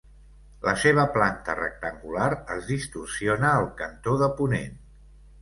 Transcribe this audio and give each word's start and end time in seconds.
La 0.61 0.71
seva 0.83 1.03
planta 1.17 1.55
rectangular 1.59 2.31
es 2.57 2.65
distorsiona 2.73 3.53
al 3.61 3.69
cantó 3.83 4.19
de 4.25 4.33
ponent. 4.43 4.77